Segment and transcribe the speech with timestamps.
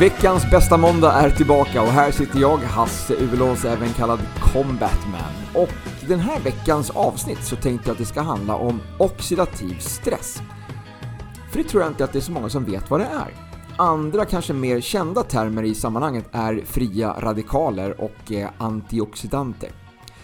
[0.00, 4.20] Veckans bästa måndag är tillbaka och här sitter jag, Hasse Uvelås, även kallad
[4.52, 5.32] Combatman.
[5.54, 5.68] Och
[6.02, 10.42] i den här veckans avsnitt så tänkte jag att det ska handla om oxidativ stress.
[11.50, 13.34] För det tror jag inte att det är så många som vet vad det är.
[13.76, 19.70] Andra kanske mer kända termer i sammanhanget är fria radikaler och eh, antioxidanter.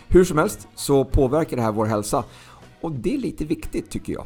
[0.08, 2.24] Hur som helst så påverkar det här vår hälsa
[2.80, 4.24] och det är lite viktigt tycker jag.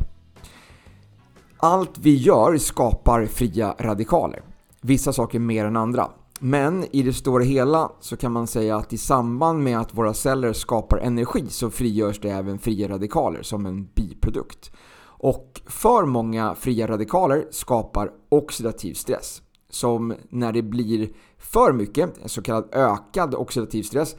[1.56, 4.42] Allt vi gör skapar fria radikaler.
[4.81, 6.11] Vissa saker mer än andra.
[6.41, 10.15] Men i det stora hela så kan man säga att i samband med att våra
[10.15, 14.73] celler skapar energi så frigörs det även fria radikaler som en biprodukt.
[15.20, 19.43] Och för många fria radikaler skapar oxidativ stress.
[19.70, 24.17] Som när det blir för mycket, så kallad ökad oxidativ stress,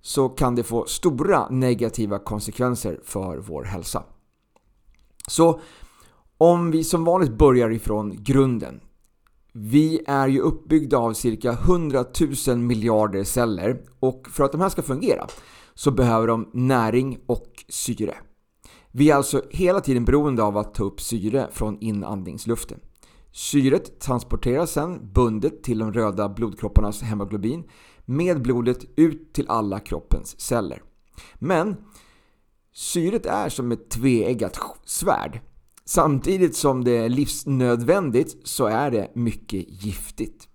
[0.00, 4.02] så kan det få stora negativa konsekvenser för vår hälsa.
[5.28, 5.60] Så
[6.38, 8.80] om vi som vanligt börjar ifrån grunden.
[9.52, 12.04] Vi är ju uppbyggda av cirka 100
[12.46, 15.26] 000 miljarder celler och för att de här ska fungera
[15.74, 18.14] så behöver de näring och syre.
[18.92, 22.80] Vi är alltså hela tiden beroende av att ta upp syre från inandningsluften.
[23.32, 27.64] Syret transporteras sedan bundet till de röda blodkropparnas hemoglobin
[28.04, 30.82] med blodet ut till alla kroppens celler.
[31.34, 31.76] Men
[32.72, 35.40] syret är som ett tveeggat svärd.
[35.90, 40.48] Samtidigt som det är livsnödvändigt så är det mycket giftigt.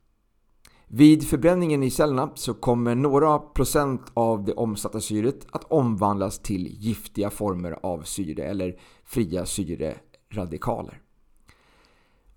[0.88, 6.68] Vid förbränningen i cellerna så kommer några procent av det omsatta syret att omvandlas till
[6.68, 11.02] giftiga former av syre eller fria syreradikaler.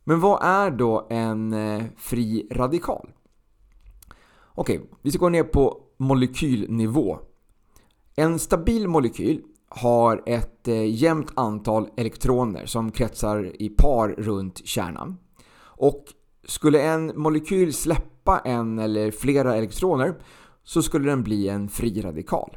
[0.05, 3.11] Men vad är då en eh, fri radikal?
[4.55, 7.19] Okej, vi ska gå ner på molekylnivå.
[8.17, 15.19] En stabil molekyl har ett eh, jämnt antal elektroner som kretsar i par runt kärnan.
[15.61, 16.05] Och
[16.45, 20.15] skulle en molekyl släppa en eller flera elektroner
[20.65, 22.57] så skulle den bli en fri radikal.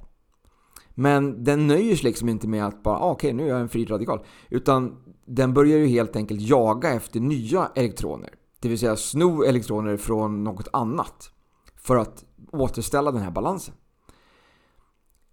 [0.94, 3.62] Men den nöjer sig liksom inte med att bara ah, okej okay, nu är jag
[3.62, 4.26] en fri radikal.
[4.50, 8.30] Utan den börjar ju helt enkelt jaga efter nya elektroner.
[8.60, 11.32] Det vill säga sno elektroner från något annat.
[11.76, 13.76] För att återställa den här balansen.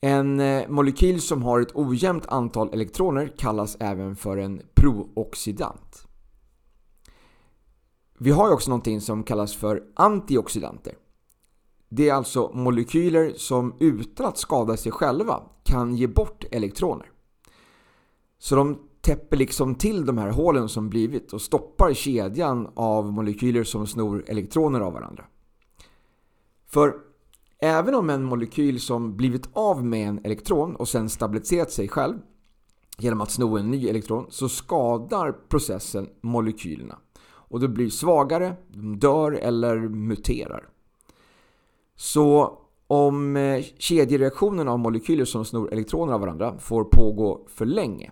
[0.01, 6.07] En eh, molekyl som har ett ojämnt antal elektroner kallas även för en prooxidant.
[8.19, 10.95] Vi har ju också någonting som kallas för antioxidanter.
[11.89, 17.11] Det är alltså molekyler som utan att skada sig själva kan ge bort elektroner.
[18.39, 23.65] Så de täpper liksom till de här hålen som blivit och stoppar kedjan av molekyler
[23.65, 25.25] som snor elektroner av varandra.
[26.67, 27.08] För
[27.61, 32.15] även om en molekyl som blivit av med en elektron och sen stabiliserat sig själv
[32.99, 36.99] genom att sno en ny elektron så skadar processen molekylerna.
[37.25, 40.69] Och de blir svagare, de dör eller muterar.
[41.97, 48.11] Så om eh, kedjereaktionen av molekyler som snor elektroner av varandra får pågå för länge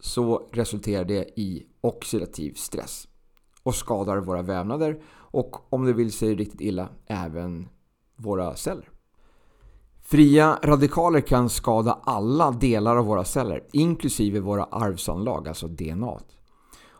[0.00, 3.08] så resulterar det i oxidativ stress
[3.62, 7.68] och skadar våra vävnader och om det vill sig riktigt illa även
[8.16, 8.88] våra celler.
[10.02, 16.18] Fria radikaler kan skada alla delar av våra celler, inklusive våra arvsanlag, alltså DNA.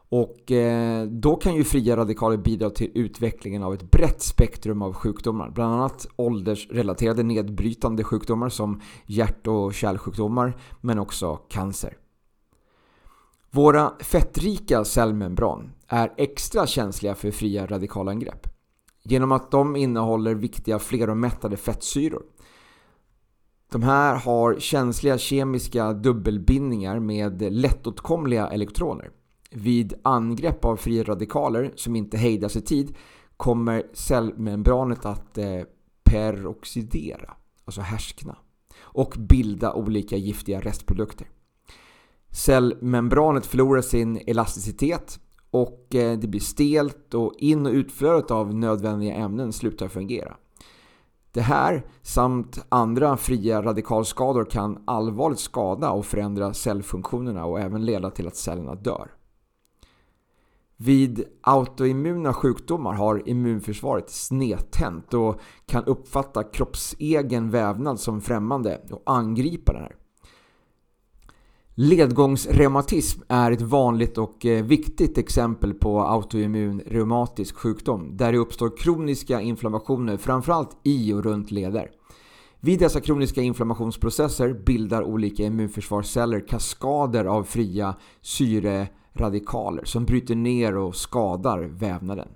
[0.09, 4.93] Och eh, då kan ju fria radikaler bidra till utvecklingen av ett brett spektrum av
[4.93, 5.51] sjukdomar.
[5.51, 11.97] Bland annat åldersrelaterade nedbrytande sjukdomar som hjärt och kärlsjukdomar, men också cancer.
[13.51, 18.54] Våra fettrika cellmembran är extra känsliga för fria radikalangrepp
[19.05, 22.23] genom att de innehåller viktiga fleromättade fettsyror.
[23.73, 29.11] De här har känsliga kemiska dubbelbindningar med lättåtkomliga elektroner.
[29.51, 32.97] Vid angrepp av fria radikaler som inte hejdas i tid
[33.37, 35.61] kommer cellmembranet att eh,
[36.05, 37.35] peroxidera,
[37.65, 38.37] alltså härskna,
[38.81, 41.29] och bilda olika giftiga restprodukter.
[42.31, 45.21] Cellmembranet förlorar sin elasticitet
[45.55, 50.37] och eh, det blir stelt och in och utflödet av nödvändiga ämnen slutar fungera.
[51.33, 58.11] Det här samt andra fria radikalskador kan allvarligt skada och förändra cellfunktionerna och även leda
[58.11, 59.11] till att cellerna dör.
[60.77, 69.73] Vid autoimmuna sjukdomar har immunförsvaret snedtänt och kan uppfatta kroppsegen vävnad som främmande och angripa
[69.73, 69.97] den här.
[71.77, 78.77] Ledgångsreumatism är ett vanligt och eh, viktigt exempel på autoimmun reumatisk sjukdom där det uppstår
[78.77, 81.91] kroniska inflammationer framförallt i och runt leder.
[82.61, 90.97] Vid dessa kroniska inflammationsprocesser bildar olika immunförsvarsceller kaskader av fria syreradikaler som bryter ner och
[90.97, 92.29] skadar vävnaden.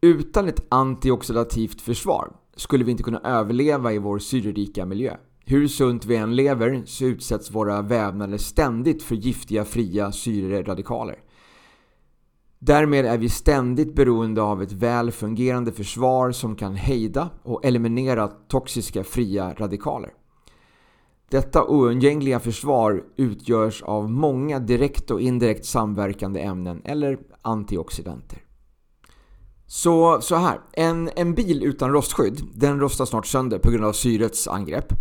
[0.00, 5.16] Utan ett antioxidativt försvar skulle vi inte kunna överleva i vår syrerika miljö.
[5.48, 11.18] Hur sunt vi än lever så utsätts våra vävnader ständigt för giftiga fria syreradikaler.
[12.58, 18.28] Därmed är vi ständigt beroende av ett väl fungerande försvar som kan hejda och eliminera
[18.28, 20.10] toxiska fria radikaler.
[21.30, 28.42] Detta oundgängliga försvar utgörs av många direkt och indirekt samverkande ämnen eller antioxidanter.
[29.66, 33.92] Så, så här, en, en bil utan rostskydd, den rostar snart sönder på grund av
[33.92, 34.92] syrets angrepp.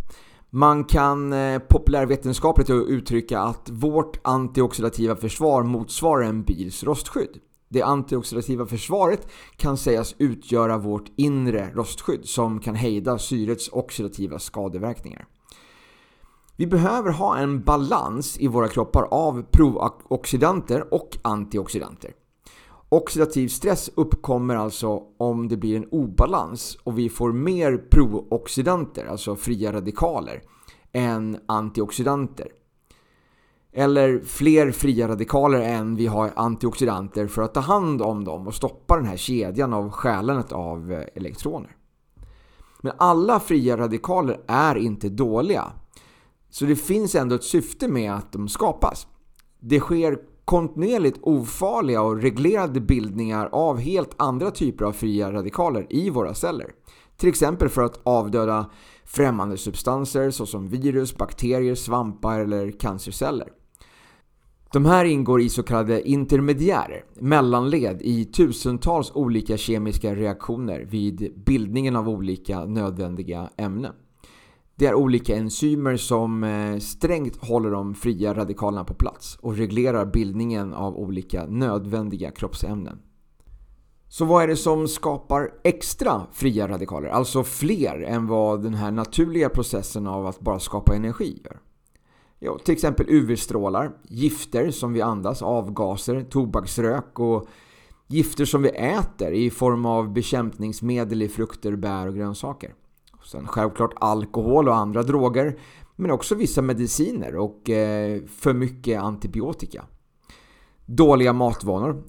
[0.56, 7.40] Man kan eh, populärvetenskapligt uttrycka att vårt antioxidativa försvar motsvarar en bils rostskydd.
[7.70, 15.26] Det antioxidativa försvaret kan sägas utgöra vårt inre rostskydd som kan hejda syrets oxidativa skadeverkningar.
[16.58, 22.12] Vi behöver ha en balans i våra kroppar av prooxidanter och antioxidanter.
[22.90, 29.36] Oxidativ stress uppkommer alltså om det blir en obalans och vi får mer prooxidanter, alltså
[29.36, 30.42] fria radikaler,
[30.94, 32.48] än antioxidanter.
[33.72, 38.56] Eller fler fria radikaler än vi har antioxidanter för att ta hand om dem och
[38.56, 41.76] stoppa den här kedjan av stjälandet av eh, elektroner.
[42.82, 45.72] Men alla fria radikaler är inte dåliga.
[46.50, 49.08] Så det finns ändå ett syfte med att de skapas.
[49.60, 56.10] Det sker kontinuerligt ofarliga och reglerade bildningar av helt andra typer av fria radikaler i
[56.10, 56.72] våra celler.
[57.18, 58.70] Till exempel för att avdöda
[59.06, 63.48] främmande substanser såsom virus, bakterier, svampar eller cancerceller.
[64.74, 71.96] De här ingår i så kallade intermediärer, mellanled i tusentals olika kemiska reaktioner vid bildningen
[71.96, 73.94] av olika nödvändiga ämnen.
[74.78, 80.06] Det är olika enzymer som eh, strängt håller de fria radikalerna på plats och reglerar
[80.06, 83.00] bildningen av olika nödvändiga kroppsämnen.
[84.08, 87.10] Så vad är det som skapar extra fria radikaler?
[87.10, 91.60] Alltså fler än vad den här naturliga processen av att bara skapa energi gör.
[92.40, 97.48] Jo, till exempel UV-strålar, gifter som vi andas, avgaser, tobaksrök och
[98.08, 102.74] gifter som vi äter i form av bekämpningsmedel i frukter, bär och grönsaker.
[103.26, 105.60] Sen självklart alkohol och andra droger,
[105.96, 109.86] men också vissa mediciner och eh, för mycket antibiotika.
[110.86, 112.04] Dåliga matvanor,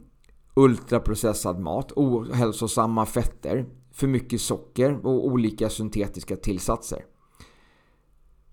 [0.54, 7.04] ultraprocessad mat, ohälsosamma fetter, för mycket socker och olika syntetiska tillsatser.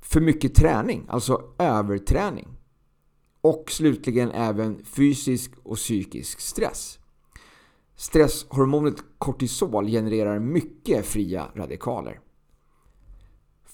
[0.01, 2.47] För mycket träning, alltså överträning.
[3.41, 6.99] Och slutligen även fysisk och psykisk stress.
[7.95, 12.19] Stresshormonet kortisol genererar mycket fria radikaler.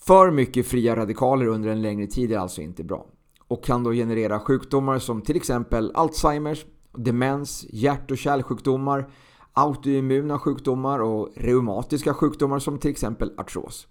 [0.09, 3.05] För mycket fria radikaler under en längre tid är alltså inte bra
[3.47, 6.65] och kan då generera sjukdomar som till exempel Alzheimers,
[6.97, 9.11] demens, hjärt- och kärlsjukdomar,
[9.53, 13.87] autoimmuna sjukdomar och reumatiska sjukdomar som till exempel artros.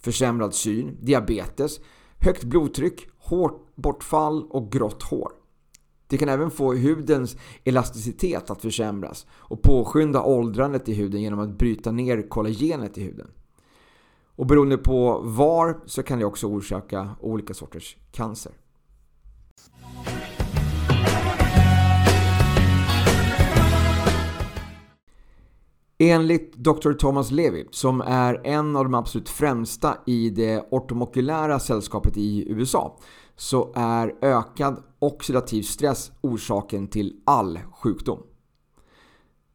[0.00, 1.80] Försämrad syn, diabetes,
[2.18, 5.32] högt blodtryck, hårt bortfall och grått hår.
[6.06, 11.58] Det kan även få hudens elasticitet att försämras och påskynda åldrandet i huden genom att
[11.58, 13.30] bryta ner kollagenet i huden.
[14.38, 18.52] Och beroende på var så kan det också orsaka olika sorters cancer.
[25.98, 26.92] Enligt Dr.
[26.92, 32.98] Thomas Levy, som är en av de absolut främsta i det ortomokulära sällskapet i USA,
[33.36, 38.22] så är ökad oxidativ stress orsaken till all sjukdom.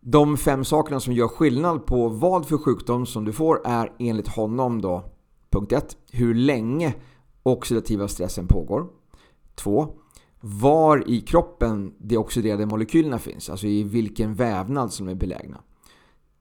[0.05, 4.27] De fem sakerna som gör skillnad på vad för sjukdom som du får är enligt
[4.27, 5.03] honom då
[5.49, 5.97] punkt 1.
[6.11, 6.93] Hur länge
[7.43, 8.87] oxidativa stressen pågår.
[9.55, 9.87] 2.
[10.39, 15.57] Var i kroppen de oxiderade molekylerna finns, alltså i vilken vävnad som är belägna.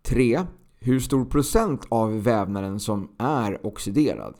[0.02, 0.40] 3.
[0.78, 4.34] Hur stor procent av vävnaden som är oxiderad.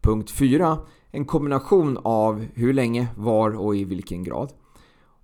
[0.00, 0.78] Punkt 4.
[1.10, 4.52] En kombination av hur länge, var och i vilken grad.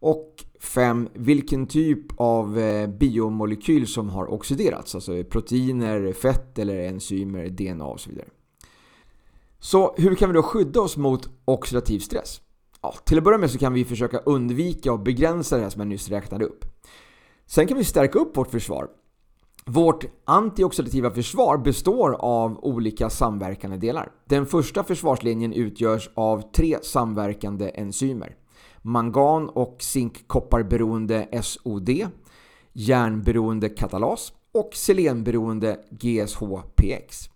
[0.00, 1.08] Och 5.
[1.14, 4.94] Vilken typ av eh, biomolekyl som har oxiderats.
[4.94, 8.28] Alltså proteiner, fett eller enzymer, DNA och så vidare.
[9.58, 12.40] Så hur kan vi då skydda oss mot oxidativ stress?
[12.82, 15.80] Ja, till att börja med så kan vi försöka undvika och begränsa det här som
[15.80, 16.64] jag nyss räknade upp.
[17.46, 18.88] Sen kan vi stärka upp vårt försvar.
[19.66, 24.12] Vårt antioxidativa försvar består av olika samverkande delar.
[24.28, 28.36] Den första försvarslinjen utgörs av tre samverkande enzymer
[28.82, 31.90] mangan och zinkkopparberoende SOD,
[32.72, 37.30] järnberoende katalas och selenberoende GSHPX.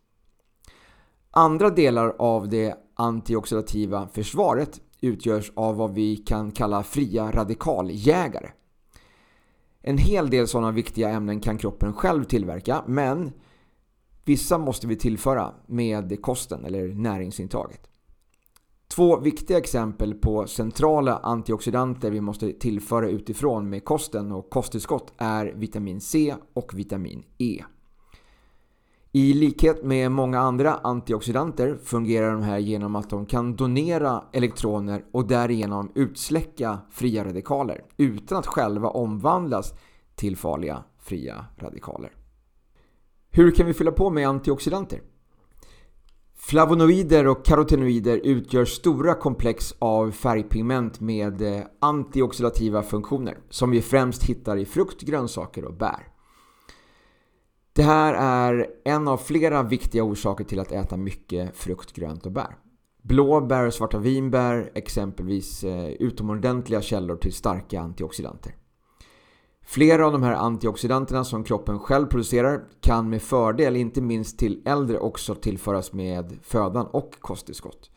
[1.30, 8.50] Andra delar av det antioxidativa försvaret utgörs av vad vi kan kalla fria radikaljägare.
[9.82, 13.32] En hel del sådana viktiga ämnen kan kroppen själv tillverka men
[14.24, 17.88] vissa måste vi tillföra med kosten eller näringsintaget.
[18.88, 25.46] Två viktiga exempel på centrala antioxidanter vi måste tillföra utifrån med kosten och kosttillskott är
[25.46, 27.64] vitamin C och vitamin E.
[29.12, 35.04] I likhet med många andra antioxidanter fungerar de här genom att de kan donera elektroner
[35.12, 39.74] och därigenom utsläcka fria radikaler utan att själva omvandlas
[40.14, 42.12] till farliga fria radikaler.
[43.30, 45.00] Hur kan vi fylla på med antioxidanter?
[46.38, 54.22] Flavonoider och karotenoider utgör stora komplex av färgpigment med eh, antioxidativa funktioner som vi främst
[54.22, 56.08] hittar i frukt, grönsaker och bär.
[57.72, 62.32] Det här är en av flera viktiga orsaker till att äta mycket frukt, grönt och
[62.32, 62.56] bär.
[63.02, 68.54] Blåbär och svarta vinbär exempelvis eh, utomordentliga källor till starka antioxidanter.
[69.68, 74.62] Flera av de här antioxidanterna som kroppen själv producerar kan med fördel, inte minst till
[74.64, 77.90] äldre, också tillföras med födan och kosttillskott.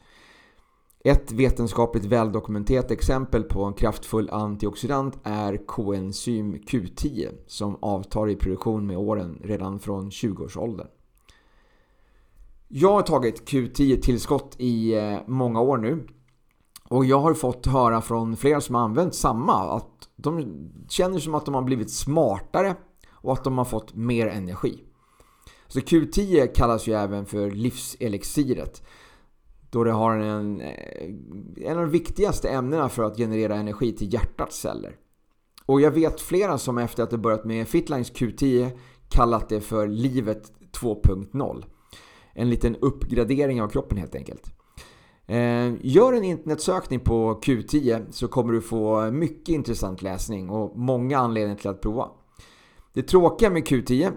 [1.04, 8.88] Ett vetenskapligt väldokumenterat exempel på en kraftfull antioxidant är koenzym Q10 som avtar i produktion
[8.88, 10.88] med åren redan från 20-årsåldern.
[12.68, 16.08] Jag har tagit Q10-tillskott i eh, många år nu
[16.90, 20.56] och jag har fått höra från flera som har använt samma att de
[20.90, 22.76] känner som att de har blivit smartare
[23.12, 24.84] och att de har fått mer energi.
[25.68, 28.84] Så Q10 kallas ju även för livselixiret
[29.70, 31.12] då det har en, eh,
[31.58, 34.96] en av de viktigaste ämnena för att generera energi till hjärtats celler.
[35.66, 38.72] Och jag vet flera som efter att de börjat med Fitlines Q10
[39.10, 41.66] kallat det för livet 2.0.
[42.34, 44.59] En liten uppgradering av kroppen helt enkelt.
[45.30, 51.18] Eh, gör en internetsökning på Q10 så kommer du få mycket intressant läsning och många
[51.18, 52.10] anledningar till att prova.
[52.94, 54.12] Det tråkiga med Q10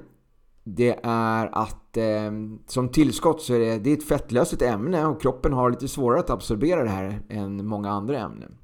[0.64, 2.33] det är att eh,
[2.66, 6.21] som tillskott så är det, det är ett fettlösligt ämne och kroppen har lite svårare
[6.21, 8.54] att absorbera det här än många andra ämnen.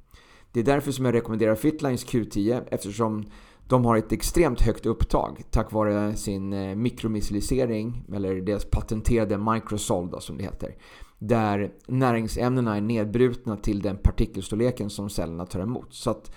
[0.53, 3.25] Det är därför som jag rekommenderar Fitlines Q10 eftersom
[3.67, 10.21] de har ett extremt högt upptag tack vare sin eh, mikromycelisering eller deras patenterade microsol
[10.21, 10.75] som det heter.
[11.19, 15.95] Där näringsämnena är nedbrutna till den partikelstorleken som cellerna tar emot.
[15.95, 16.33] Så att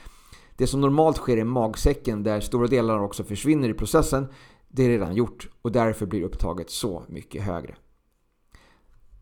[0.55, 4.27] det som normalt sker i magsäcken där stora delar också försvinner i processen
[4.67, 7.75] det är redan gjort och därför blir upptaget så mycket högre.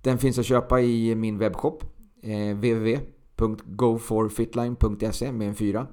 [0.02, 1.84] Den finns att köpa i min webbshop
[2.24, 5.88] eh, www.goforfitline.se med en fyra.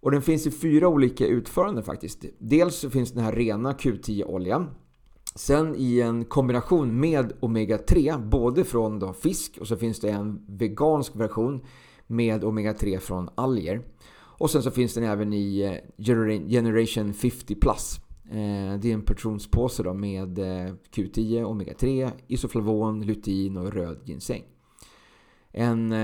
[0.00, 2.24] Och den finns i fyra olika utföranden faktiskt.
[2.38, 4.70] Dels så finns den här rena Q10-oljan.
[5.34, 10.44] Sen i en kombination med Omega-3, både från då fisk och så finns det en
[10.48, 11.64] vegansk version
[12.06, 13.82] med Omega-3 från alger.
[14.12, 16.04] Och sen så finns den även i eh,
[16.48, 23.56] Generation 50 Plus eh, det är en portionspåse då med eh, Q10, Omega-3, isoflavon, lutein
[23.56, 24.42] och röd ginseng.
[25.52, 25.94] En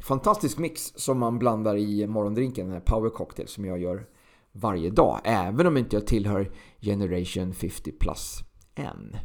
[0.00, 4.06] fantastisk mix som man blandar i morgondrinken, den här Power Cocktail som jag gör
[4.52, 5.20] varje dag.
[5.24, 9.16] Även om inte jag tillhör Generation 50 Plus än.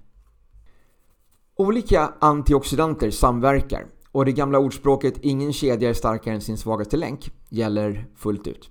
[1.55, 7.31] Olika antioxidanter samverkar och det gamla ordspråket “ingen kedja är starkare än sin svagaste länk”
[7.49, 8.69] gäller fullt ut.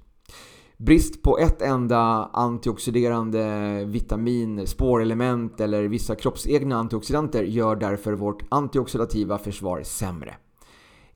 [0.77, 9.39] Brist på ett enda antioxiderande vitamin, spårelement eller vissa kroppsegna antioxidanter gör därför vårt antioxidativa
[9.39, 10.35] försvar sämre.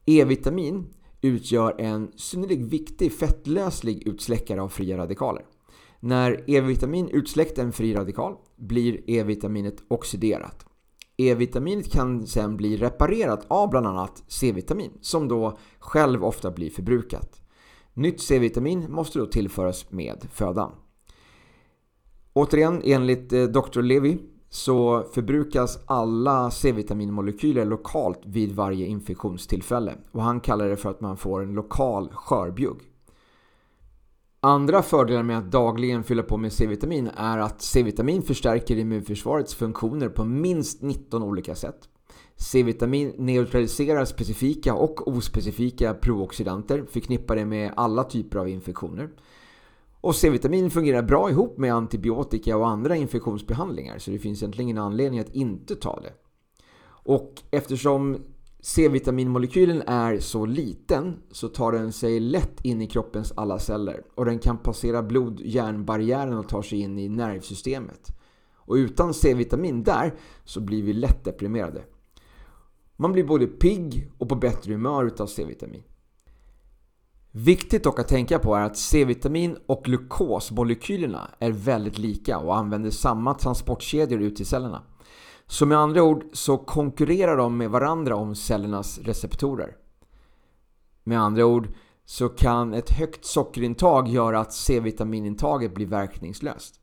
[0.07, 0.87] E-vitamin
[1.21, 5.45] utgör en synnerligen viktig fettlöslig utsläckare av fria radikaler.
[6.05, 10.67] När E-vitamin utsläckt en fri radikal blir E-vitaminet oxiderat.
[11.17, 17.41] E-vitaminet kan sen bli reparerat av bland annat C-vitamin som då själv ofta blir förbrukat.
[17.95, 20.73] Nytt C-vitamin måste då tillföras med födan.
[22.33, 23.83] Återigen, enligt eh, Dr.
[23.83, 24.19] Levy
[24.49, 31.17] så förbrukas alla C-vitaminmolekyler lokalt vid varje infektionstillfälle och han kallar det för att man
[31.17, 32.92] får en lokal skörbjugg.
[34.45, 40.09] Andra fördelar med att dagligen fylla på med C-vitamin är att C-vitamin förstärker immunförsvarets funktioner
[40.09, 41.89] på minst 19 olika sätt.
[42.37, 49.09] C-vitamin neutraliserar specifika och ospecifika prooxidanter förknippade med alla typer av infektioner.
[50.01, 54.83] Och C-vitamin fungerar bra ihop med antibiotika och andra infektionsbehandlingar så det finns egentligen ingen
[54.85, 56.13] anledning att inte ta det.
[57.05, 58.19] Och eftersom
[58.65, 64.25] C-vitaminmolekylen är så liten så tar den sig lätt in i kroppens alla celler och
[64.25, 68.09] den kan passera blod-hjärnbarriären och ta sig in i nervsystemet.
[68.55, 70.15] Och utan C-vitamin där
[70.45, 71.85] så blir vi lätt deprimerade.
[72.97, 75.83] Man blir både pigg och på bättre humör utav C-vitamin.
[77.31, 82.91] Viktigt dock att tänka på är att C-vitamin och glukosmolekylerna är väldigt lika och använder
[82.91, 84.83] samma transportkedjor ut till cellerna.
[85.47, 89.77] Så med andra ord så konkurrerar de med varandra om cellernas receptorer.
[91.05, 91.69] Med andra ord
[92.05, 96.75] så kan ett högt sockerintag göra att C-vitaminintaget blir verkningslöst.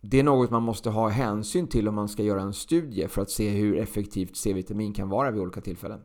[0.00, 3.22] Det är något man måste ha hänsyn till om man ska göra en studie för
[3.22, 6.00] att se hur effektivt C-vitamin kan vara vid olika tillfällen.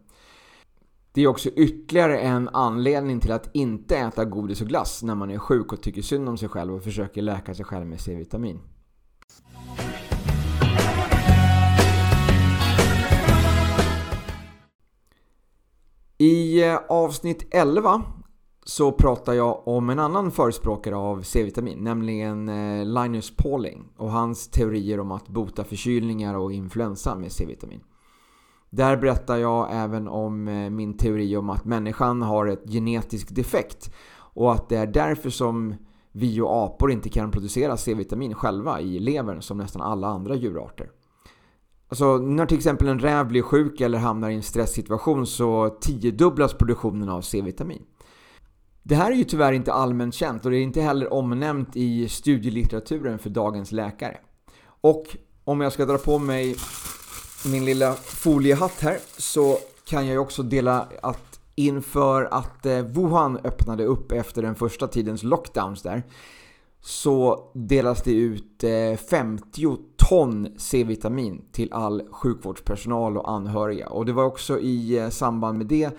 [1.12, 5.32] Det är också ytterligare en anledning till att inte äta godis och glass när man
[5.32, 8.60] är sjuk och tycker synd om sig själv och försöker läka sig själv med C-vitamin.
[16.22, 18.02] I eh, avsnitt 11
[18.66, 24.48] så pratar jag om en annan förespråkare av C-vitamin, nämligen eh, Linus Pauling och hans
[24.48, 27.82] teorier om att bota förkylningar och influensa med C-vitamin.
[28.70, 33.94] Där berättar jag även om eh, min teori om att människan har ett genetisk defekt
[34.12, 35.76] och att det är därför som
[36.12, 40.90] vi och apor inte kan producera C-vitamin själva i levern som nästan alla andra djurarter.
[41.90, 46.54] Alltså när till exempel en räv blir sjuk eller hamnar i en stresssituation så tiodubblas
[46.54, 47.82] produktionen av C-vitamin.
[48.84, 52.10] Det här är ju tyvärr inte allmänt känt och det är inte heller omnämnt i
[52.10, 54.18] studielitteraturen för dagens läkare.
[54.82, 56.56] Och om jag ska dra på mig
[57.46, 63.38] min lilla foliehatt här så kan jag ju också dela att inför att eh, Wuhan
[63.44, 66.04] öppnade upp efter den första tidens lockdowns där
[66.82, 73.90] så delas det ut eh, 50 ton C-vitamin till all sjukvårdspersonal och anhöriga.
[73.90, 75.98] Och det var också i eh, samband med det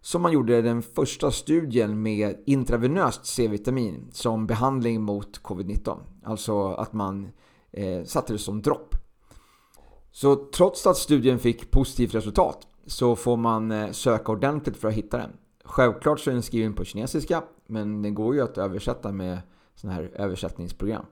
[0.00, 5.98] som man gjorde den första studien med intravenöst C-vitamin som behandling mot covid-19.
[6.24, 7.28] Alltså att man
[7.72, 8.94] eh, satte det som dropp.
[10.12, 14.94] Så trots att studien fick positivt resultat så får man eh, söka ordentligt för att
[14.94, 15.30] hitta den.
[15.64, 19.38] Självklart så är den skriven på kinesiska men den går ju att översätta med
[19.74, 21.04] sådana här översättningsprogram.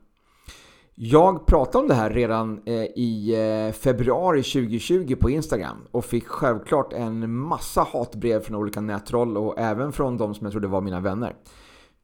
[0.94, 3.34] Jag pratade om det här redan eh, i
[3.68, 9.58] eh, februari 2020 på Instagram och fick självklart en massa hatbrev från olika nättroll och
[9.58, 11.36] även från de som jag trodde var mina vänner.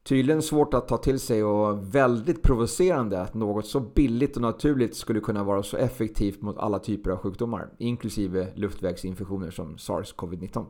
[0.03, 4.95] Tydligen svårt att ta till sig och väldigt provocerande att något så billigt och naturligt
[4.95, 10.65] skulle kunna vara så effektivt mot alla typer av sjukdomar, inklusive luftvägsinfektioner som SARS-CoV-19.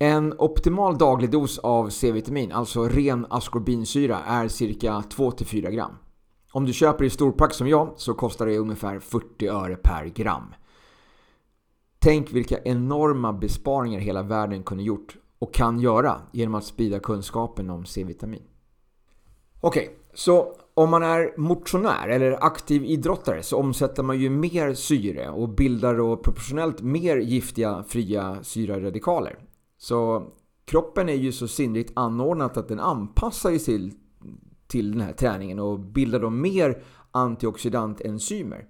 [0.00, 5.92] En optimal daglig dos av C-vitamin, alltså ren askorbinsyra, är cirka 2-4 gram.
[6.52, 10.54] Om du köper i storpack som jag så kostar det ungefär 40 öre per gram.
[11.98, 17.70] Tänk vilka enorma besparingar hela världen kunde gjort och kan göra genom att sprida kunskapen
[17.70, 18.42] om C-vitamin.
[19.60, 24.74] Okej, okay, så om man är motionär eller aktiv idrottare så omsätter man ju mer
[24.74, 29.47] syre och bildar då proportionellt mer giftiga fria syraradikaler.
[29.78, 30.26] Så
[30.64, 33.92] kroppen är ju så sinnligt anordnat att den anpassar sig till,
[34.66, 38.66] till den här träningen och bildar då mer antioxidantenzymer.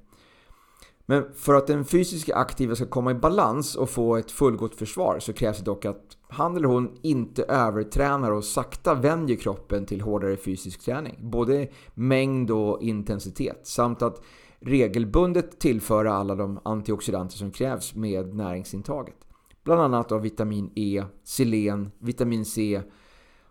[1.06, 5.18] Men för att den fysiska aktiva ska komma i balans och få ett fullgott försvar
[5.18, 10.00] så krävs det dock att han eller hon inte övertränar och sakta vänjer kroppen till
[10.00, 11.16] hårdare fysisk träning.
[11.30, 13.60] Både mängd och intensitet.
[13.66, 14.22] Samt att
[14.60, 19.27] regelbundet tillföra alla de antioxidanter som krävs med näringsintaget.
[19.68, 22.82] Bland annat av vitamin E, selen, vitamin C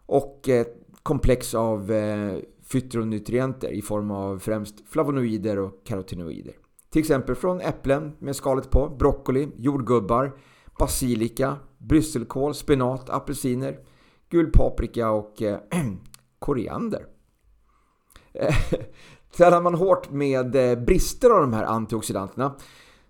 [0.06, 6.54] och ett komplex av eh, fytronutrienter fytonutrienter i form av främst flavonoider och karotinoider.
[6.90, 10.40] Till exempel från äpplen med skalet på, broccoli, jordgubbar,
[10.80, 13.80] basilika, brysselkål, spenat, apelsiner,
[14.30, 15.60] gul paprika och äh,
[16.40, 17.06] koriander.
[19.38, 20.52] Tränar man hårt med
[20.86, 22.56] brister av de här antioxidanterna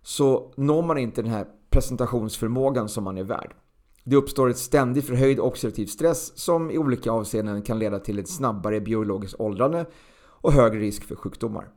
[0.02, 3.56] så når man inte den här presentationsförmågan som man är värd.
[4.04, 8.30] Det uppstår ett ständigt förhöjd oxidativ stress som i olika avseenden kan leda till ett
[8.30, 9.86] snabbare biologiskt åldrande
[10.18, 11.70] och högre risk för sjukdomar.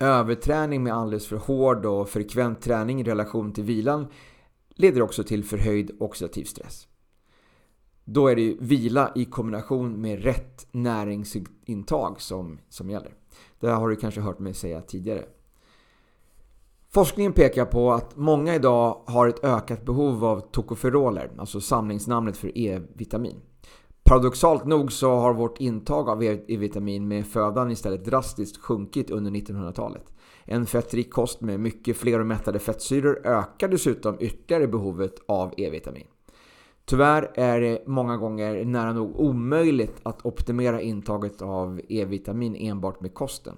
[0.00, 4.06] Överträning med alldeles för hård och frekvent träning i relation till vilan
[4.68, 6.88] leder också till förhöjd oxidativ stress.
[8.04, 13.14] Då är det vila i kombination med rätt näringsintag som, som gäller.
[13.60, 15.24] Det har du kanske hört mig säga tidigare.
[16.88, 22.58] Forskningen pekar på att många idag har ett ökat behov av tokoferoler, alltså samlingsnamnet för
[22.58, 23.40] E-vitamin.
[24.04, 30.12] Paradoxalt nog så har vårt intag av E-vitamin med födan istället drastiskt sjunkit under 1900-talet.
[30.44, 36.06] En fettrik kost med mycket fler och mättade fettsyror ökar dessutom ytterligare behovet av E-vitamin.
[36.84, 43.14] Tyvärr är det många gånger nära nog omöjligt att optimera intaget av E-vitamin enbart med
[43.14, 43.56] kosten.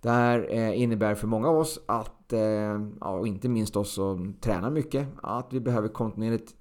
[0.00, 4.34] Det här eh, innebär för många av oss att, eh, och inte minst oss som
[4.40, 6.54] tränar mycket, att vi behöver kontinuerligt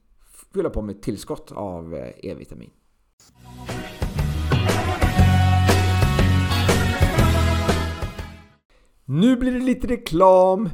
[0.54, 2.70] fylla på med tillskott av eh, E-vitamin.
[9.06, 10.70] Nu blir det lite reklam!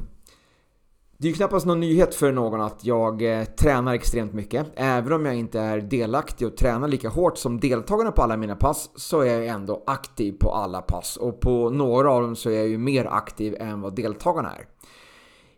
[1.21, 4.67] Det är ju knappast någon nyhet för någon att jag eh, tränar extremt mycket.
[4.75, 8.55] Även om jag inte är delaktig och tränar lika hårt som deltagarna på alla mina
[8.55, 11.17] pass så är jag ändå aktiv på alla pass.
[11.17, 14.65] Och på några av dem så är jag ju mer aktiv än vad deltagarna är.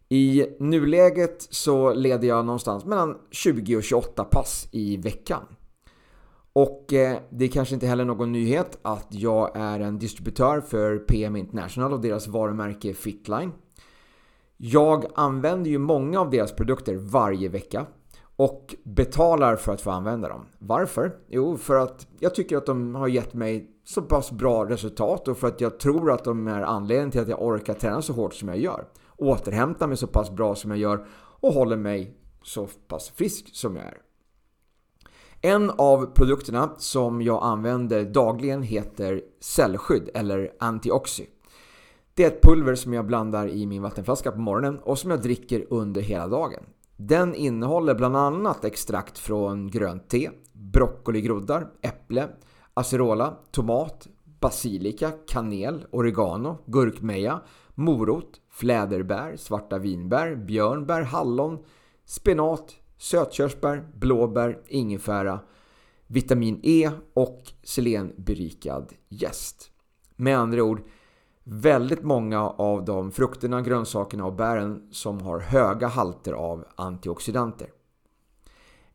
[0.09, 5.43] I nuläget så leder jag någonstans mellan 20 och 28 pass i veckan.
[6.53, 10.97] Och eh, det är kanske inte heller någon nyhet att jag är en distributör för
[10.97, 13.51] PM International och deras varumärke Fitline.
[14.65, 17.85] Jag använder ju många av deras produkter varje vecka
[18.35, 20.45] och betalar för att få använda dem.
[20.59, 21.15] Varför?
[21.27, 25.37] Jo, för att jag tycker att de har gett mig så pass bra resultat och
[25.37, 28.33] för att jag tror att de är anledningen till att jag orkar träna så hårt
[28.33, 28.87] som jag gör.
[29.17, 33.75] Återhämtar mig så pass bra som jag gör och håller mig så pass frisk som
[33.75, 33.97] jag är.
[35.41, 41.25] En av produkterna som jag använder dagligen heter cellskydd eller antioxy.
[42.15, 45.21] Det är ett pulver som jag blandar i min vattenflaska på morgonen och som jag
[45.21, 46.63] dricker under hela dagen.
[46.97, 52.27] Den innehåller bland annat extrakt från grönt te, broccoligroddar, äpple,
[52.73, 54.07] acerola, tomat,
[54.39, 57.41] basilika, kanel, oregano, gurkmeja,
[57.75, 61.57] morot, fläderbär, svarta vinbär, björnbär, hallon,
[62.05, 65.39] spenat, sötkörsbär, blåbär, ingefära,
[66.07, 69.71] vitamin E och selenberikad jäst.
[70.15, 70.81] Med andra ord,
[71.43, 77.69] väldigt många av de frukterna, grönsakerna och bären som har höga halter av antioxidanter.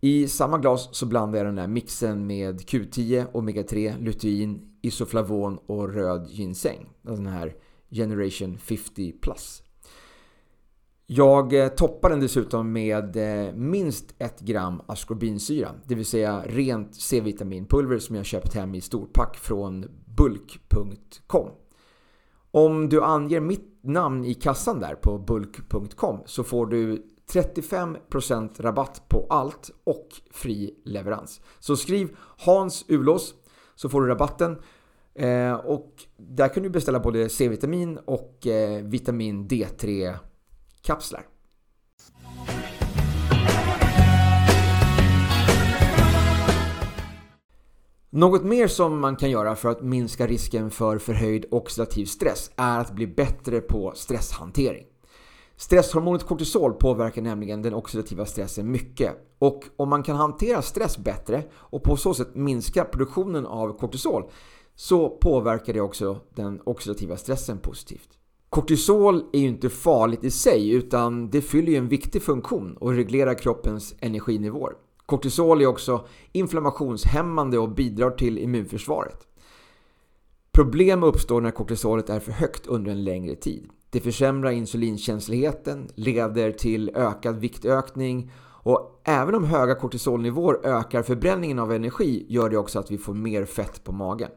[0.00, 5.94] I samma glas så blandar jag den här mixen med Q10, Omega-3, lutein, isoflavon och
[5.94, 6.86] röd ginseng.
[7.02, 7.54] Den här
[7.90, 9.62] Generation 50 Plus.
[11.08, 16.94] Jag eh, toppar den dessutom med eh, minst 1 gram askorbinsyra, det vill säga rent
[16.94, 21.48] C-vitaminpulver som jag köpt hem i storpack från bulk.com.
[22.50, 29.08] Om du anger mitt namn i kassan där på bulk.com så får du 35% rabatt
[29.08, 31.40] på allt och fri leverans.
[31.58, 33.34] Så skriv Hans Ulås
[33.74, 34.58] så får du rabatten.
[35.14, 40.16] Eh, och där kan du beställa både C-vitamin och eh, vitamin D3
[40.86, 41.26] kapslar.
[48.10, 52.78] Något mer som man kan göra för att minska risken för förhöjd oxidativ stress är
[52.78, 54.86] att bli bättre på stresshantering.
[55.56, 61.44] Stresshormonet kortisol påverkar nämligen den oxidativa stressen mycket och om man kan hantera stress bättre
[61.54, 64.30] och på så sätt minska produktionen av kortisol
[64.74, 68.15] så påverkar det också den oxidativa stressen positivt.
[68.56, 72.92] Kortisol är ju inte farligt i sig utan det fyller ju en viktig funktion och
[72.92, 74.72] reglerar kroppens energinivåer.
[75.06, 79.26] Kortisol är också inflammationshämmande och bidrar till immunförsvaret.
[80.52, 83.68] Problem uppstår när kortisolet är för högt under en längre tid.
[83.90, 91.72] Det försämrar insulinkänsligheten, leder till ökad viktökning och även om höga kortisolnivåer ökar förbränningen av
[91.72, 94.30] energi gör det också att vi får mer fett på magen.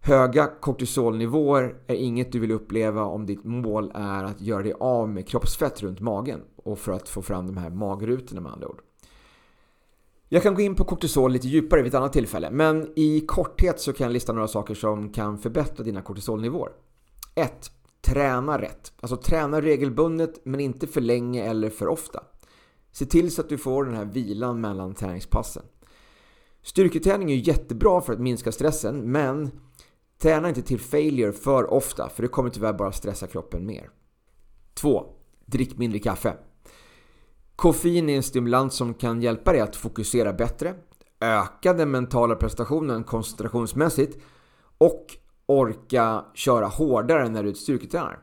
[0.00, 5.08] Höga kortisolnivåer är inget du vill uppleva om ditt mål är att göra dig av
[5.08, 8.82] med kroppsfett runt magen och för att få fram de här magrutorna med andra ord.
[10.28, 13.80] Jag kan gå in på kortisol lite djupare vid ett annat tillfälle men i korthet
[13.80, 16.72] så kan jag lista några saker som kan förbättra dina kortisolnivåer.
[17.34, 17.70] 1.
[18.00, 18.92] Träna rätt.
[19.00, 22.22] Alltså träna regelbundet men inte för länge eller för ofta.
[22.92, 25.62] Se till så att du får den här vilan mellan träningspassen.
[26.62, 29.50] Styrketräning är jättebra för att minska stressen men
[30.18, 33.90] Träna inte till failure för ofta för det kommer tyvärr bara stressa kroppen mer.
[34.74, 35.06] 2.
[35.46, 36.36] Drick mindre kaffe.
[37.56, 40.74] Koffein är en stimulans som kan hjälpa dig att fokusera bättre,
[41.20, 44.18] öka den mentala prestationen koncentrationsmässigt
[44.78, 45.06] och
[45.46, 48.18] orka köra hårdare när du styrketränar.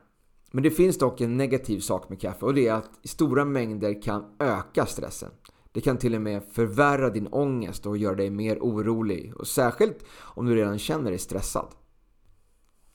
[0.51, 4.01] Men det finns dock en negativ sak med kaffe och det är att stora mängder
[4.01, 5.31] kan öka stressen.
[5.71, 9.35] Det kan till och med förvärra din ångest och göra dig mer orolig.
[9.35, 11.67] Och särskilt om du redan känner dig stressad.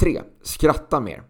[0.00, 0.22] 3.
[0.42, 1.22] Skratta mer.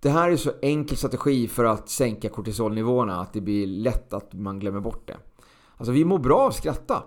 [0.00, 4.32] Det här är så enkel strategi för att sänka kortisolnivåerna att det blir lätt att
[4.32, 5.16] man glömmer bort det.
[5.76, 7.02] Alltså vi mår bra av att skratta.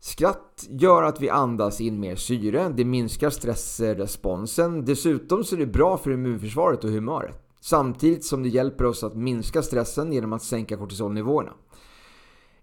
[0.00, 4.84] Skratt gör att vi andas in mer syre, det minskar stressresponsen.
[4.84, 7.42] Dessutom så är det bra för immunförsvaret och humöret.
[7.60, 11.52] Samtidigt som det hjälper oss att minska stressen genom att sänka kortisolnivåerna.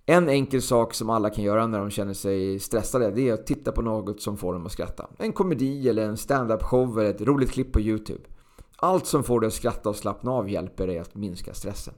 [0.09, 3.47] En enkel sak som alla kan göra när de känner sig stressade det är att
[3.47, 5.09] titta på något som får dem att skratta.
[5.17, 8.21] En komedi eller en stand-up show eller ett roligt klipp på Youtube.
[8.75, 11.93] Allt som får dig att skratta och slappna av hjälper dig att minska stressen.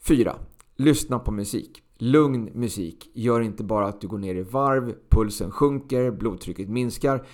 [0.00, 0.36] 4.
[0.76, 1.82] Lyssna på musik.
[1.96, 7.26] Lugn musik gör inte bara att du går ner i varv, pulsen sjunker, blodtrycket minskar.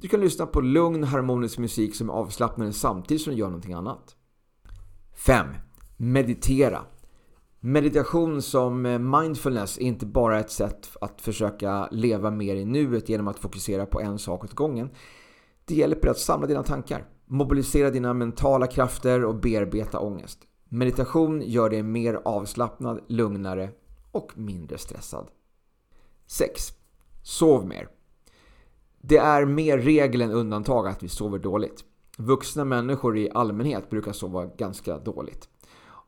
[0.00, 3.72] Du kan lyssna på lugn harmonisk musik som är avslappnande samtidigt som du gör någonting
[3.74, 4.16] annat.
[5.26, 5.46] 5.
[5.96, 6.84] Meditera.
[7.60, 13.08] Meditation som eh, mindfulness är inte bara ett sätt att försöka leva mer i nuet
[13.08, 14.90] genom att fokusera på en sak åt gången.
[15.64, 20.38] Det hjälper att samla dina tankar, mobilisera dina mentala krafter och bearbeta ångest.
[20.68, 23.70] Meditation gör dig mer avslappnad, lugnare
[24.12, 25.28] och mindre stressad.
[26.26, 26.72] 6.
[27.22, 27.88] Sov mer.
[29.00, 31.84] Det är mer regel än undantag att vi sover dåligt.
[32.18, 35.48] Vuxna människor i allmänhet brukar sova ganska dåligt.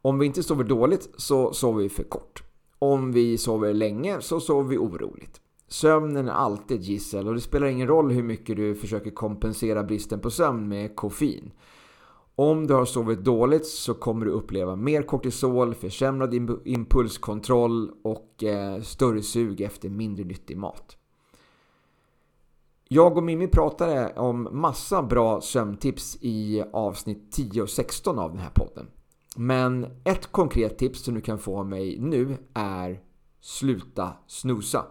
[0.02, 2.42] Om vi inte sover dåligt så sover vi för kort.
[2.78, 5.40] Om vi sover länge så sover vi oroligt.
[5.68, 9.84] Sömnen är alltid ett gissel och det spelar ingen roll hur mycket du försöker kompensera
[9.84, 11.50] bristen på sömn med koffein.
[12.34, 16.34] Om du har sovit dåligt så kommer du uppleva mer kortisol, försämrad
[16.64, 20.96] impulskontroll och eh, större sug efter mindre nyttig mat.
[22.88, 28.40] Jag och Mimmi pratade om massa bra sömntips i avsnitt 10 och 16 av den
[28.40, 28.86] här podden.
[29.36, 33.00] Men ett konkret tips som du kan få av mig nu är
[33.40, 34.86] Sluta snusa.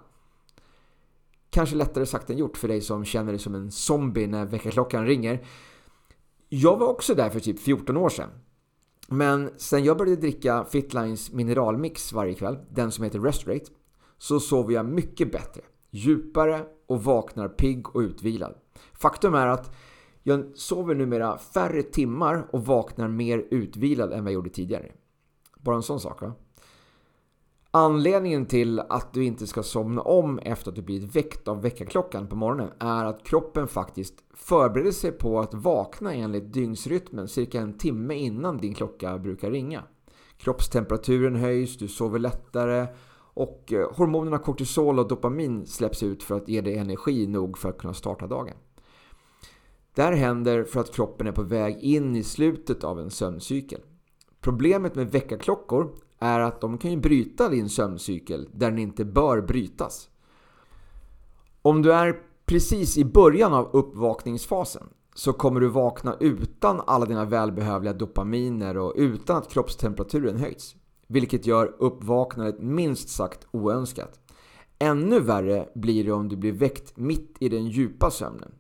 [1.50, 5.06] Kanske lättare sagt än gjort för dig som känner dig som en zombie när väckarklockan
[5.06, 5.46] ringer.
[6.50, 8.30] Jag var också där för typ 14 år sedan.
[9.08, 13.66] Men sen jag började dricka Fitlines mineralmix varje kväll, den som heter Restorate,
[14.18, 18.56] så sover jag mycket bättre, djupare och vaknar pigg och utvilad.
[18.94, 19.76] Faktum är att
[20.30, 24.92] jag sover numera färre timmar och vaknar mer utvilad än vad jag gjorde tidigare.
[25.58, 26.34] Bara en sån sak va?
[27.72, 32.28] Anledningen till att du inte ska somna om efter att du blivit väckt av väckarklockan
[32.28, 37.78] på morgonen är att kroppen faktiskt förbereder sig på att vakna enligt dygnsrytmen cirka en
[37.78, 39.84] timme innan din klocka brukar ringa.
[40.38, 42.88] Kroppstemperaturen höjs, du sover lättare
[43.34, 47.70] och eh, hormonerna kortisol och dopamin släpps ut för att ge dig energi nog för
[47.70, 48.56] att kunna starta dagen.
[49.96, 53.82] Det här händer för att kroppen är på väg in i slutet av en sömncykel.
[54.42, 59.42] Problemet med väckarklockor är att de kan ju bryta din sömncykel där den inte bör
[59.42, 60.10] brytas.
[61.62, 64.84] Om du är precis i början av uppvakningsfasen
[65.16, 70.76] så kommer du vakna utan alla dina välbehövliga dopaminer och utan att kroppstemperaturen höjts.
[71.08, 74.20] Vilket gör uppvaknandet minst sagt oönskat.
[74.80, 78.52] Ännu värre blir det om du blir väckt mitt i den djupa sömnen.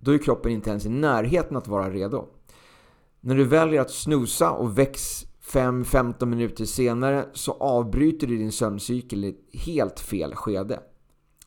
[0.00, 2.28] Då är kroppen inte ens i närheten att vara redo.
[3.20, 9.24] När du väljer att snusa och väcks 5-15 minuter senare så avbryter du din sömncykel
[9.24, 10.80] i ett helt fel skede.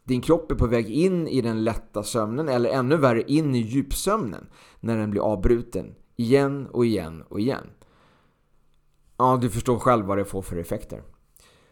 [0.04, 3.60] Din kropp är på väg in i den lätta sömnen eller ännu värre in i
[3.60, 4.48] djupsömnen
[4.80, 7.70] när den blir avbruten igen och igen och igen.
[9.18, 11.04] Ja, du förstår själv vad det får för effekter.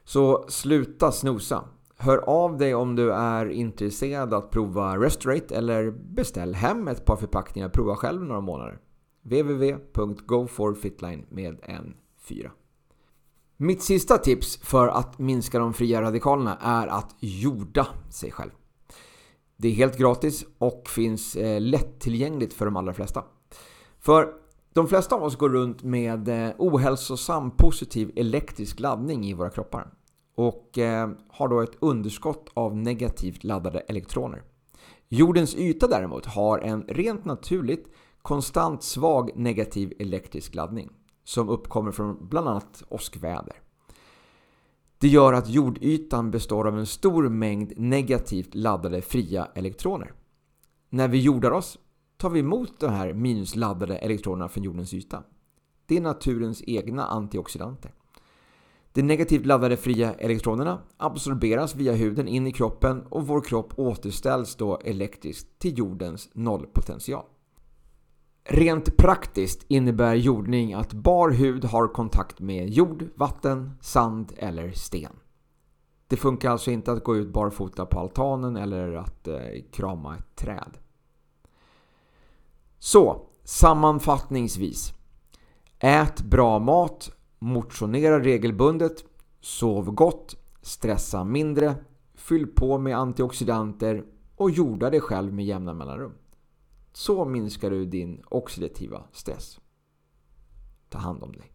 [0.03, 1.63] Så sluta snosa.
[2.03, 7.15] Hör av dig om du är intresserad att prova Restorate eller beställ hem ett par
[7.15, 8.79] förpackningar och prova själv några månader.
[9.21, 12.51] www.goforfitline med en 4.
[13.57, 18.51] Mitt sista tips för att minska de fria radikalerna är att jorda sig själv.
[19.57, 23.23] Det är helt gratis och finns eh, lättillgängligt för de allra flesta.
[23.99, 24.33] För
[24.73, 29.87] de flesta av oss går runt med eh, ohälsosam positiv elektrisk laddning i våra kroppar
[30.41, 34.43] och eh, har då ett underskott av negativt laddade elektroner.
[35.09, 37.87] Jordens yta däremot har en rent naturligt
[38.21, 40.89] konstant svag negativ elektrisk laddning
[41.23, 43.61] som uppkommer från bland annat åskväder.
[44.97, 50.13] Det gör att jordytan består av en stor mängd negativt laddade fria elektroner.
[50.89, 51.79] När vi jordar oss
[52.17, 55.23] tar vi emot de här minusladdade elektronerna från jordens yta.
[55.85, 57.91] Det är naturens egna antioxidanter.
[58.93, 64.55] De negativt laddade fria elektronerna absorberas via huden in i kroppen och vår kropp återställs
[64.55, 67.25] då elektriskt till jordens nollpotential.
[68.43, 75.15] Rent praktiskt innebär jordning att bar hud har kontakt med jord, vatten, sand eller sten.
[76.07, 79.37] Det funkar alltså inte att gå ut barfota på altanen eller att eh,
[79.71, 80.77] krama ett träd.
[82.79, 84.93] Så, sammanfattningsvis.
[85.79, 87.11] Ät bra mat,
[87.43, 89.05] Motionera regelbundet,
[89.39, 91.75] sov gott, stressa mindre,
[92.13, 96.13] fyll på med antioxidanter och jorda dig själv med jämna mellanrum.
[96.93, 99.59] Så minskar du din oxidativa stress.
[100.89, 101.51] Ta hand om dig.